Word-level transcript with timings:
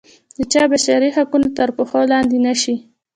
د 0.37 0.39
چا 0.51 0.63
بشري 0.71 1.09
حقوق 1.17 1.45
تر 1.57 1.69
پښو 1.77 2.01
لاندې 2.11 2.37
نه 2.45 2.53
شي. 2.61 2.75